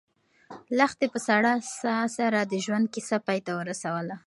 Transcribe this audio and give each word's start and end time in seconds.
لښتې 0.77 1.07
په 1.13 1.19
سړه 1.27 1.51
ساه 1.81 2.05
سره 2.17 2.39
د 2.51 2.53
ژوند 2.65 2.85
کیسه 2.93 3.17
پای 3.25 3.39
ته 3.45 3.51
ورسوله. 3.59 4.15